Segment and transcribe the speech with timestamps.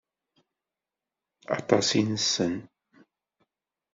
[1.57, 2.55] Aṭas i nessen.